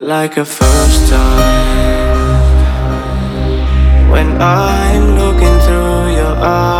[0.00, 2.40] like a first time.
[4.10, 6.77] When I'm looking through your eyes,